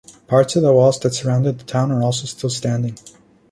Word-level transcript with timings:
Parts 0.25 0.55
of 0.55 0.63
the 0.63 0.73
walls 0.73 0.99
that 1.01 1.13
surrounded 1.13 1.59
the 1.59 1.63
town 1.63 1.91
are 1.91 2.01
also 2.01 2.25
still 2.25 2.49
standing. 2.49 2.97